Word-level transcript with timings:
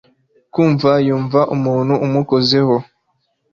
kumva 0.53 0.89
yumva 1.07 1.39
umuntu 1.55 1.93
amukozeho 2.05 2.75